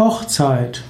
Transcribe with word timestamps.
Hochzeit. 0.00 0.82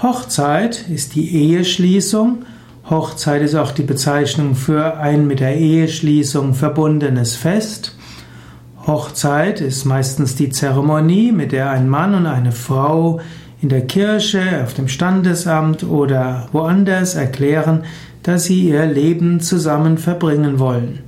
Hochzeit 0.00 0.88
ist 0.88 1.16
die 1.16 1.50
Eheschließung. 1.50 2.46
Hochzeit 2.88 3.42
ist 3.42 3.54
auch 3.54 3.72
die 3.72 3.82
Bezeichnung 3.82 4.54
für 4.54 4.96
ein 4.96 5.26
mit 5.26 5.40
der 5.40 5.58
Eheschließung 5.58 6.54
verbundenes 6.54 7.36
Fest. 7.36 7.94
Hochzeit 8.86 9.60
ist 9.60 9.84
meistens 9.84 10.34
die 10.34 10.48
Zeremonie, 10.48 11.30
mit 11.30 11.52
der 11.52 11.68
ein 11.68 11.90
Mann 11.90 12.14
und 12.14 12.24
eine 12.24 12.52
Frau 12.52 13.20
in 13.60 13.68
der 13.68 13.86
Kirche, 13.86 14.62
auf 14.64 14.72
dem 14.72 14.88
Standesamt 14.88 15.84
oder 15.84 16.48
woanders 16.52 17.14
erklären, 17.14 17.84
dass 18.22 18.44
sie 18.44 18.66
ihr 18.66 18.86
Leben 18.86 19.40
zusammen 19.40 19.98
verbringen 19.98 20.58
wollen. 20.58 21.00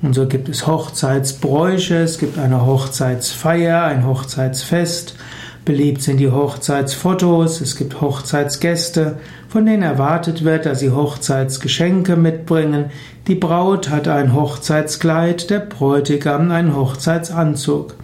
Und 0.00 0.14
so 0.14 0.28
gibt 0.28 0.48
es 0.48 0.68
Hochzeitsbräuche, 0.68 1.96
es 1.96 2.18
gibt 2.18 2.38
eine 2.38 2.64
Hochzeitsfeier, 2.64 3.82
ein 3.82 4.06
Hochzeitsfest, 4.06 5.16
Beliebt 5.64 6.02
sind 6.02 6.16
die 6.16 6.30
Hochzeitsfotos, 6.30 7.60
es 7.60 7.76
gibt 7.76 8.00
Hochzeitsgäste, 8.00 9.18
von 9.48 9.64
denen 9.64 9.84
erwartet 9.84 10.42
wird, 10.42 10.66
dass 10.66 10.80
sie 10.80 10.90
Hochzeitsgeschenke 10.90 12.16
mitbringen. 12.16 12.86
Die 13.28 13.36
Braut 13.36 13.88
hat 13.88 14.08
ein 14.08 14.34
Hochzeitskleid, 14.34 15.50
der 15.50 15.60
Bräutigam 15.60 16.50
einen 16.50 16.74
Hochzeitsanzug. 16.74 17.94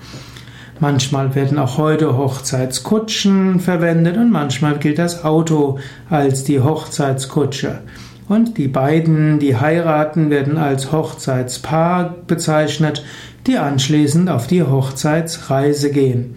Manchmal 0.78 1.34
werden 1.34 1.58
auch 1.58 1.78
heute 1.78 2.16
Hochzeitskutschen 2.16 3.58
verwendet 3.58 4.16
und 4.16 4.30
manchmal 4.30 4.78
gilt 4.78 5.00
das 5.00 5.24
Auto 5.24 5.80
als 6.08 6.44
die 6.44 6.60
Hochzeitskutsche. 6.60 7.80
Und 8.28 8.56
die 8.56 8.68
beiden, 8.68 9.40
die 9.40 9.56
heiraten, 9.56 10.30
werden 10.30 10.58
als 10.58 10.92
Hochzeitspaar 10.92 12.14
bezeichnet, 12.28 13.04
die 13.48 13.58
anschließend 13.58 14.30
auf 14.30 14.46
die 14.46 14.62
Hochzeitsreise 14.62 15.90
gehen. 15.90 16.36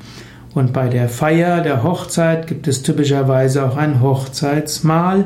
Und 0.54 0.74
bei 0.74 0.90
der 0.90 1.08
Feier 1.08 1.62
der 1.62 1.84
Hochzeit 1.84 2.48
gibt 2.48 2.68
es 2.68 2.84
typischerweise 2.84 3.66
auch 3.66 3.78
ein 3.78 4.02
Hochzeitsmahl. 4.02 5.26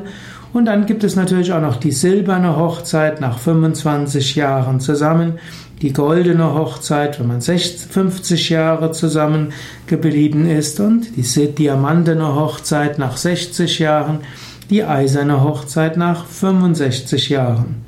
Und 0.54 0.66
dann 0.66 0.86
gibt 0.86 1.04
es 1.04 1.16
natürlich 1.16 1.52
auch 1.52 1.62
noch 1.62 1.78
die 1.78 1.92
silberne 1.92 2.56
Hochzeit 2.56 3.20
nach 3.20 3.40
25 3.40 4.36
Jahren 4.36 4.80
zusammen, 4.80 5.40
die 5.82 5.92
goldene 5.92 6.54
Hochzeit, 6.54 7.20
wenn 7.20 7.28
man 7.28 7.42
50 7.42 8.50
Jahre 8.50 8.92
zusammen 8.92 9.52
geblieben 9.88 10.50
ist 10.50 10.80
und 10.80 11.18
die 11.18 11.48
diamantene 11.48 12.36
Hochzeit 12.36 12.98
nach 13.00 13.18
60 13.18 13.80
Jahren, 13.80 14.20
die 14.70 14.84
eiserne 14.84 15.44
Hochzeit 15.44 15.98
nach 15.98 16.26
65 16.26 17.30
Jahren. 17.30 17.85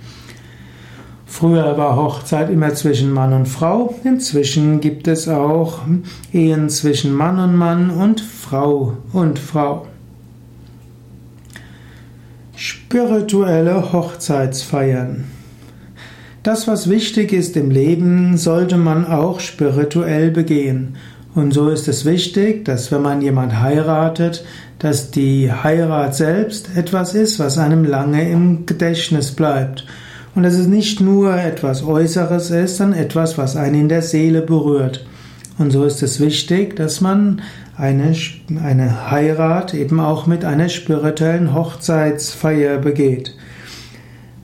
Früher 1.30 1.78
war 1.78 1.98
Hochzeit 1.98 2.50
immer 2.50 2.74
zwischen 2.74 3.12
Mann 3.12 3.34
und 3.34 3.48
Frau. 3.48 3.94
Inzwischen 4.06 4.80
gibt 4.80 5.08
es 5.08 5.28
auch 5.28 5.82
Ehen 6.34 6.70
zwischen 6.70 7.14
Mann 7.14 7.38
und 7.38 7.56
Mann 7.56 7.92
und 7.92 8.22
Frau 8.22 8.94
und 9.12 9.38
Frau. 9.38 9.86
Spirituelle 12.56 13.92
Hochzeitsfeiern. 13.92 15.26
Das, 16.44 16.68
was 16.68 16.90
wichtig 16.90 17.34
ist 17.34 17.58
im 17.58 17.72
Leben, 17.72 18.38
sollte 18.38 18.78
man 18.78 19.06
auch 19.06 19.42
spirituell 19.42 20.32
begehen. 20.32 20.96
Und 21.36 21.54
so 21.54 21.70
ist 21.70 21.90
es 21.90 22.06
wichtig, 22.06 22.64
dass 22.66 22.92
wenn 22.92 23.02
man 23.02 23.22
jemand 23.22 23.60
heiratet, 23.60 24.46
dass 24.80 25.12
die 25.12 25.52
Heirat 25.52 26.16
selbst 26.16 26.76
etwas 26.76 27.14
ist, 27.14 27.38
was 27.38 27.58
einem 27.58 27.84
lange 27.84 28.28
im 28.32 28.66
Gedächtnis 28.66 29.34
bleibt 29.34 29.86
und 30.38 30.44
dass 30.44 30.54
es 30.54 30.68
nicht 30.68 31.02
nur 31.02 31.36
etwas 31.36 31.84
Äußeres 31.84 32.52
ist, 32.52 32.78
sondern 32.78 33.00
etwas, 33.00 33.40
was 33.40 33.56
einen 33.56 33.74
in 33.74 33.90
der 33.90 34.04
Seele 34.04 34.44
berührt. 34.44 35.04
Und 35.58 35.72
so 35.72 35.84
ist 35.84 36.04
es 36.04 36.20
wichtig, 36.20 36.76
dass 36.76 37.02
man 37.02 37.42
eine, 37.76 38.14
eine 38.64 39.10
Heirat 39.10 39.74
eben 39.74 40.00
auch 40.00 40.28
mit 40.28 40.46
einer 40.46 40.70
spirituellen 40.70 41.56
Hochzeitsfeier 41.56 42.78
begeht. 42.78 43.36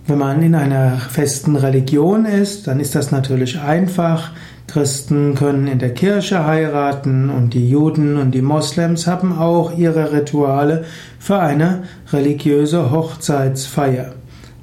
Wenn 0.07 0.17
man 0.17 0.41
in 0.41 0.55
einer 0.55 0.93
festen 0.97 1.55
Religion 1.55 2.25
ist, 2.25 2.65
dann 2.65 2.79
ist 2.79 2.95
das 2.95 3.11
natürlich 3.11 3.59
einfach. 3.59 4.31
Christen 4.65 5.35
können 5.35 5.67
in 5.67 5.77
der 5.77 5.93
Kirche 5.93 6.43
heiraten 6.47 7.29
und 7.29 7.53
die 7.53 7.69
Juden 7.69 8.17
und 8.17 8.31
die 8.31 8.41
Moslems 8.41 9.05
haben 9.05 9.37
auch 9.37 9.77
ihre 9.77 10.11
Rituale 10.11 10.85
für 11.19 11.37
eine 11.37 11.83
religiöse 12.11 12.89
Hochzeitsfeier. 12.89 14.15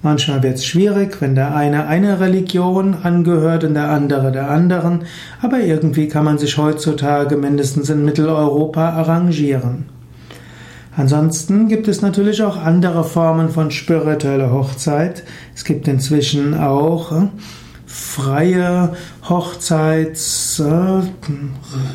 Manchmal 0.03 0.43
wird 0.43 0.55
es 0.55 0.65
schwierig, 0.65 1.21
wenn 1.21 1.34
der 1.34 1.55
eine 1.55 1.87
eine 1.87 2.21
Religion 2.21 2.97
angehört 3.03 3.65
und 3.65 3.75
der 3.75 3.91
andere 3.91 4.33
der 4.33 4.50
anderen, 4.50 5.05
aber 5.43 5.61
irgendwie 5.61 6.09
kann 6.09 6.25
man 6.25 6.38
sich 6.38 6.56
heutzutage 6.56 7.37
mindestens 7.37 7.91
in 7.91 8.05
Mitteleuropa 8.05 8.91
arrangieren. 8.91 9.84
Ansonsten 10.97 11.69
gibt 11.69 11.87
es 11.87 12.00
natürlich 12.00 12.43
auch 12.43 12.56
andere 12.56 13.05
Formen 13.05 13.50
von 13.50 13.71
spiritueller 13.71 14.53
Hochzeit. 14.53 15.22
Es 15.55 15.65
gibt 15.65 15.87
inzwischen 15.87 16.55
auch 16.55 17.12
äh, 17.12 17.27
freie 17.91 18.93
Hochzeits, 19.28 20.62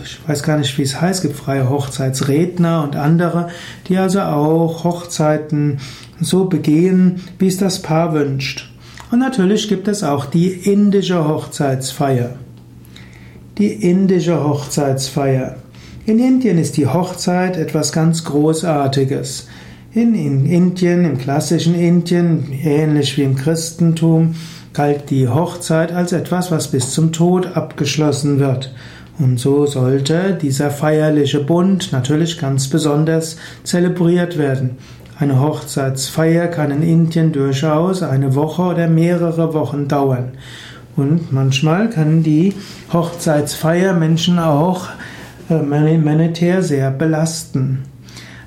ich 0.04 0.30
weiß 0.30 0.44
gar 0.44 0.58
nicht, 0.58 0.78
wie 0.78 0.82
es 0.82 1.00
heißt, 1.00 1.20
es 1.20 1.22
gibt 1.30 1.38
freie 1.38 1.70
Hochzeitsredner 1.70 2.84
und 2.84 2.98
andere, 2.98 3.48
die 3.88 3.98
also 3.98 4.20
auch 4.22 4.84
Hochzeiten 4.84 5.80
so 6.20 6.46
begehen, 6.46 7.22
wie 7.40 7.48
es 7.48 7.58
das 7.58 7.82
Paar 7.82 8.14
wünscht. 8.14 8.70
Und 9.10 9.20
natürlich 9.20 9.70
gibt 9.70 9.88
es 9.88 10.04
auch 10.04 10.26
die 10.26 10.50
indische 10.50 11.28
Hochzeitsfeier. 11.28 12.36
Die 13.58 13.72
indische 13.72 14.44
Hochzeitsfeier. 14.44 15.56
In 16.06 16.20
Indien 16.20 16.58
ist 16.58 16.76
die 16.76 16.88
Hochzeit 16.88 17.56
etwas 17.56 17.94
ganz 17.94 18.26
Großartiges. 18.26 19.48
In 19.94 20.14
Indien, 20.14 21.06
im 21.06 21.18
klassischen 21.18 21.74
Indien, 21.74 22.52
ähnlich 22.52 23.18
wie 23.18 23.24
im 23.24 23.36
Christentum, 23.36 24.36
galt 24.76 25.10
die 25.10 25.28
Hochzeit 25.28 25.92
als 25.92 26.12
etwas, 26.12 26.52
was 26.52 26.68
bis 26.68 26.92
zum 26.92 27.12
Tod 27.12 27.56
abgeschlossen 27.56 28.40
wird. 28.40 28.72
Und 29.18 29.40
so 29.40 29.66
sollte 29.66 30.38
dieser 30.40 30.70
feierliche 30.70 31.40
Bund 31.40 31.94
natürlich 31.94 32.38
ganz 32.38 32.68
besonders 32.68 33.38
zelebriert 33.64 34.38
werden. 34.38 34.78
Eine 35.18 35.40
Hochzeitsfeier 35.40 36.48
kann 36.48 36.72
in 36.72 36.84
Indien 36.84 37.32
durchaus 37.32 38.04
eine 38.04 38.36
Woche 38.36 38.64
oder 38.64 38.90
mehrere 38.90 39.54
Wochen 39.54 39.88
dauern. 39.88 40.34
Und 40.98 41.32
manchmal 41.32 41.90
kann 41.90 42.24
die 42.24 42.54
Hochzeitsfeier 42.92 43.94
Menschen 43.94 44.40
auch 44.40 44.88
äh, 45.50 45.62
monetär 45.62 46.62
sehr 46.62 46.92
belasten. 46.92 47.84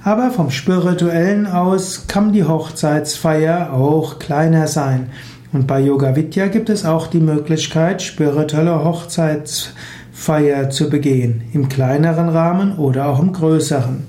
Aber 0.05 0.31
vom 0.31 0.51
Spirituellen 0.51 1.47
aus 1.47 2.07
kann 2.07 2.33
die 2.33 2.45
Hochzeitsfeier 2.45 3.73
auch 3.73 4.19
kleiner 4.19 4.67
sein. 4.67 5.11
Und 5.53 5.67
bei 5.67 5.81
Yoga 5.81 6.15
Vidya 6.15 6.49
gibt 6.49 6.69
es 6.69 6.85
auch 6.85 7.07
die 7.07 7.21
Möglichkeit, 7.21 8.03
spirituelle 8.03 8.85
Hochzeitsfeier 8.85 10.69
zu 10.69 10.91
begehen, 10.91 11.43
im 11.55 11.69
kleineren 11.69 12.29
Rahmen 12.29 12.77
oder 12.77 13.09
auch 13.09 13.21
im 13.21 13.33
größeren. 13.33 14.07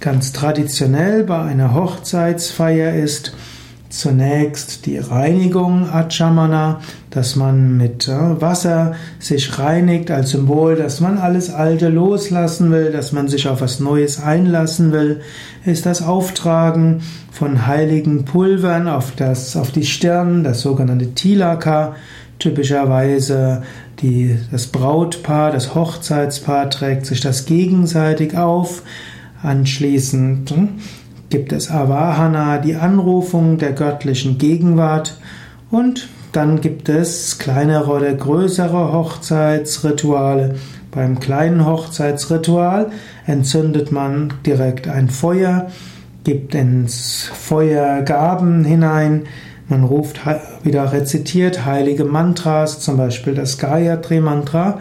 Ganz 0.00 0.32
traditionell 0.32 1.22
bei 1.22 1.40
einer 1.40 1.74
Hochzeitsfeier 1.74 2.94
ist 2.94 3.32
zunächst 3.92 4.86
die 4.86 4.96
Reinigung 4.96 5.88
Achamana, 5.88 6.80
dass 7.10 7.36
man 7.36 7.76
mit 7.76 8.08
äh, 8.08 8.40
Wasser 8.40 8.94
sich 9.18 9.58
reinigt 9.58 10.10
als 10.10 10.30
Symbol, 10.30 10.76
dass 10.76 11.00
man 11.00 11.18
alles 11.18 11.52
Alte 11.52 11.88
loslassen 11.88 12.72
will, 12.72 12.90
dass 12.90 13.12
man 13.12 13.28
sich 13.28 13.48
auf 13.48 13.60
was 13.60 13.80
Neues 13.80 14.20
einlassen 14.20 14.92
will, 14.92 15.20
ist 15.66 15.84
das 15.84 16.02
Auftragen 16.02 17.02
von 17.30 17.66
heiligen 17.66 18.24
Pulvern 18.24 18.88
auf, 18.88 19.12
das, 19.14 19.56
auf 19.56 19.72
die 19.72 19.84
Stirn, 19.84 20.42
das 20.42 20.62
sogenannte 20.62 21.12
Tilaka, 21.12 21.94
typischerweise 22.38 23.62
die, 24.00 24.38
das 24.50 24.68
Brautpaar, 24.68 25.52
das 25.52 25.74
Hochzeitspaar 25.74 26.70
trägt 26.70 27.04
sich 27.04 27.20
das 27.20 27.44
gegenseitig 27.44 28.36
auf, 28.38 28.82
Anschließend 29.42 30.50
hm, 30.50 30.68
gibt 31.32 31.54
es 31.54 31.70
Avahana, 31.70 32.58
die 32.58 32.76
Anrufung 32.76 33.56
der 33.56 33.72
göttlichen 33.72 34.36
Gegenwart 34.36 35.16
und 35.70 36.10
dann 36.32 36.60
gibt 36.60 36.90
es 36.90 37.38
kleinere 37.38 37.90
oder 37.90 38.12
größere 38.12 38.92
Hochzeitsrituale. 38.92 40.56
Beim 40.90 41.20
kleinen 41.20 41.64
Hochzeitsritual 41.64 42.90
entzündet 43.24 43.90
man 43.90 44.34
direkt 44.44 44.88
ein 44.88 45.08
Feuer, 45.08 45.68
gibt 46.22 46.54
ins 46.54 47.30
Feuer 47.32 48.02
Gaben 48.02 48.66
hinein, 48.66 49.22
man 49.70 49.84
ruft 49.84 50.20
wieder 50.64 50.92
rezitiert 50.92 51.64
heilige 51.64 52.04
Mantras, 52.04 52.80
zum 52.80 52.98
Beispiel 52.98 53.34
das 53.34 53.56
Gayatri 53.56 54.20
Mantra 54.20 54.80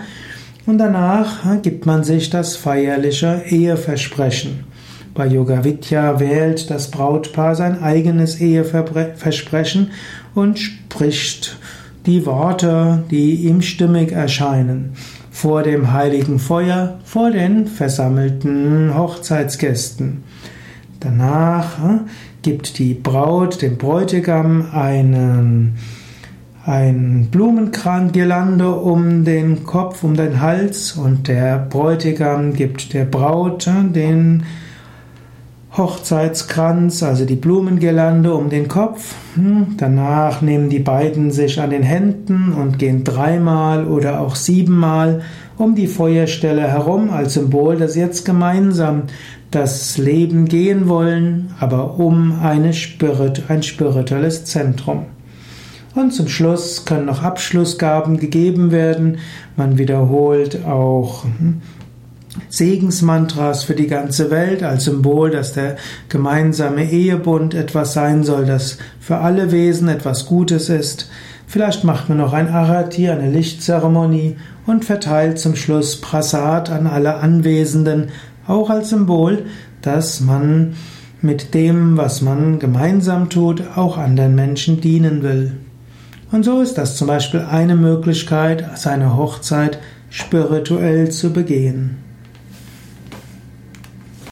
und 0.66 0.80
danach 0.80 1.62
gibt 1.62 1.86
man 1.86 2.04
sich 2.04 2.30
das 2.30 2.58
feierliche 2.58 3.42
Eheversprechen. 3.48 4.66
Bei 5.14 5.28
Yoga 5.28 5.64
Vidya 5.64 6.20
wählt 6.20 6.70
das 6.70 6.90
Brautpaar 6.92 7.56
sein 7.56 7.82
eigenes 7.82 8.40
Eheversprechen 8.40 9.92
und 10.36 10.58
spricht 10.58 11.58
die 12.06 12.26
Worte, 12.26 13.04
die 13.12 13.36
ihm 13.36 13.62
stimmig 13.62 14.12
erscheinen. 14.12 14.94
vor 15.32 15.64
dem 15.64 15.92
heiligen 15.94 16.38
Feuer, 16.38 17.00
vor 17.04 17.32
den 17.32 17.66
versammelten 17.66 18.96
Hochzeitsgästen. 18.96 20.24
Danach 21.00 21.82
hm, 21.82 22.02
gibt 22.42 22.78
die 22.78 22.94
Braut 22.94 23.62
dem 23.62 23.78
Bräutigam 23.78 24.68
einen 24.72 25.78
ein 26.64 27.30
Blumenkran-Girlande 27.32 28.70
um 28.70 29.26
den 29.26 29.64
Kopf, 29.64 30.04
um 30.04 30.16
den 30.16 30.42
Hals 30.42 30.92
und 30.92 31.28
der 31.28 31.58
Bräutigam 31.58 32.54
gibt 32.54 32.94
der 32.94 33.06
Braut 33.06 33.66
hm, 33.66 33.94
den 33.94 34.44
Hochzeitskranz, 35.78 37.02
also 37.02 37.24
die 37.24 37.38
Blumengirlande 37.38 38.34
um 38.34 38.50
den 38.50 38.68
Kopf. 38.68 39.16
Hm, 39.36 39.76
danach 39.78 40.42
nehmen 40.42 40.70
die 40.70 40.80
beiden 40.80 41.32
sich 41.32 41.62
an 41.62 41.70
den 41.70 41.84
Händen 41.84 42.52
und 42.54 42.78
gehen 42.78 43.06
dreimal 43.06 43.88
oder 43.88 44.20
auch 44.20 44.36
siebenmal 44.36 45.22
um 45.58 45.76
die 45.76 45.88
Feuerstelle 45.88 46.68
herum 46.68 47.10
als 47.10 47.36
Symbol, 47.36 47.78
dass 47.78 47.94
sie 47.94 48.02
jetzt 48.02 48.26
gemeinsam 48.26 49.04
das 49.50 49.98
Leben 49.98 50.46
gehen 50.46 50.90
wollen, 50.90 51.54
aber 51.60 52.00
um 52.00 52.40
eine 52.42 52.74
Spirit, 52.74 53.44
ein 53.48 53.64
spirituelles 53.64 54.46
Zentrum. 54.46 55.06
Und 55.96 56.12
zum 56.12 56.28
Schluss 56.28 56.86
können 56.86 57.06
noch 57.06 57.22
Abschlussgaben 57.24 58.18
gegeben 58.18 58.72
werden. 58.72 59.18
Man 59.58 59.78
wiederholt 59.78 60.66
auch 60.66 61.24
hm, 61.24 61.62
Segensmantras 62.50 63.64
für 63.64 63.76
die 63.76 63.88
ganze 63.88 64.32
Welt 64.32 64.64
als 64.64 64.86
Symbol, 64.86 65.32
dass 65.32 65.54
der 65.54 65.76
gemeinsame 66.08 66.90
Ehebund 66.90 67.54
etwas 67.54 67.94
sein 67.94 68.24
soll, 68.24 68.46
das 68.46 68.78
für 69.00 69.18
alle 69.18 69.52
Wesen 69.52 69.90
etwas 69.90 70.26
Gutes 70.26 70.70
ist. 70.70 71.10
Vielleicht 71.46 71.84
macht 71.84 72.08
man 72.08 72.18
noch 72.18 72.32
ein 72.32 72.48
Arati, 72.48 73.10
eine 73.10 73.30
Lichtzeremonie 73.30 74.38
und 74.66 74.86
verteilt 74.86 75.40
zum 75.40 75.58
Schluss 75.58 76.00
Prasad 76.00 76.70
an 76.70 76.88
alle 76.88 77.16
Anwesenden, 77.16 78.10
auch 78.48 78.70
als 78.70 78.90
Symbol, 78.90 79.46
dass 79.82 80.22
man 80.22 80.76
mit 81.22 81.54
dem, 81.54 81.98
was 81.98 82.22
man 82.22 82.60
gemeinsam 82.60 83.30
tut, 83.30 83.64
auch 83.76 83.98
anderen 83.98 84.36
Menschen 84.36 84.80
dienen 84.80 85.22
will. 85.22 85.54
Und 86.32 86.46
so 86.46 86.62
ist 86.62 86.78
das 86.78 86.96
zum 86.96 87.08
Beispiel 87.08 87.42
eine 87.42 87.76
Möglichkeit, 87.76 88.78
seine 88.78 89.18
Hochzeit 89.18 89.80
spirituell 90.10 91.12
zu 91.12 91.34
begehen. 91.34 91.98